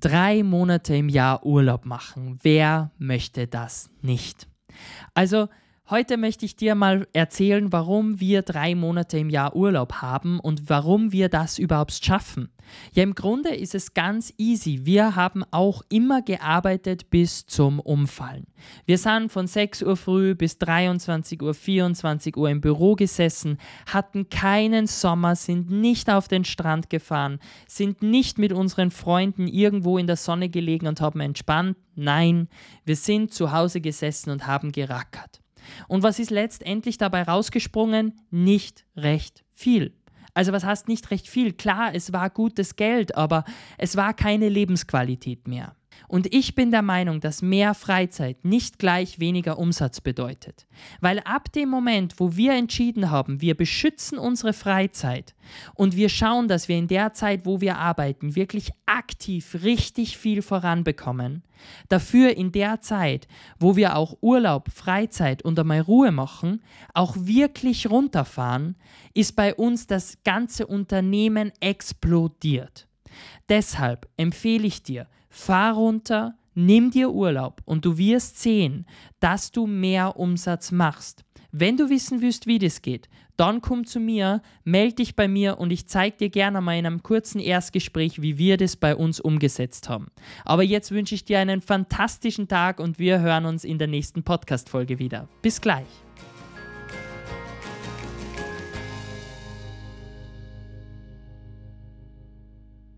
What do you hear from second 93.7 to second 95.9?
der nächsten Podcast-Folge wieder. Bis gleich.